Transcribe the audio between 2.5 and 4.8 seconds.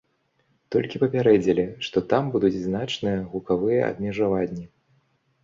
значныя гукавыя абмежаванні.